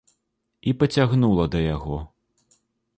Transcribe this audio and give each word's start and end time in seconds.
І 0.71 0.73
пацягнула 0.79 1.47
да 1.57 1.65
яго. 1.75 2.03